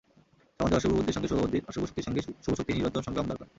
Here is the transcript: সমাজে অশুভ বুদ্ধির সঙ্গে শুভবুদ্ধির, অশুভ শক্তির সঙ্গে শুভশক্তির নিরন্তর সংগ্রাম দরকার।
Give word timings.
সমাজে 0.59 0.75
অশুভ 0.75 0.91
বুদ্ধির 0.91 1.13
সঙ্গে 1.13 1.29
শুভবুদ্ধির, 1.29 1.63
অশুভ 1.69 1.83
শক্তির 1.85 2.03
সঙ্গে 2.03 2.21
শুভশক্তির 2.43 2.77
নিরন্তর 2.77 3.05
সংগ্রাম 3.07 3.27
দরকার। 3.27 3.47